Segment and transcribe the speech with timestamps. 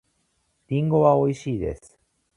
[0.67, 1.99] リンゴはおいしいです。